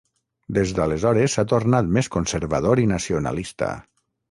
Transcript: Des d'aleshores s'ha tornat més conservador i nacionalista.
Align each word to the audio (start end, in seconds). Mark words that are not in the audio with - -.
Des 0.57 0.71
d'aleshores 0.79 1.35
s'ha 1.37 1.45
tornat 1.51 1.93
més 1.99 2.11
conservador 2.17 2.85
i 2.87 2.91
nacionalista. 2.95 3.73